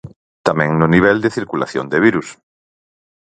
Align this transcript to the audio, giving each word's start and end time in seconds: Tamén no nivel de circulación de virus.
Tamén 0.47 0.69
no 0.79 0.87
nivel 0.95 1.17
de 1.23 1.33
circulación 1.37 1.85
de 1.91 1.99
virus. 2.05 2.27